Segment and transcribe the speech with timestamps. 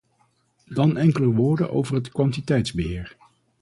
[0.65, 3.17] Dan enkele woorden over het kwantiteitsbeheer.